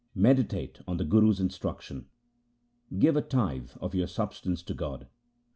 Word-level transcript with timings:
Meditate 0.15 0.79
on 0.87 0.97
the 0.97 1.05
Guru's 1.05 1.39
instruction. 1.39 2.07
Give 2.97 3.15
a 3.15 3.21
tithe 3.21 3.69
of 3.79 3.93
your 3.93 4.07
substance 4.07 4.63
to 4.63 4.73
God. 4.73 5.05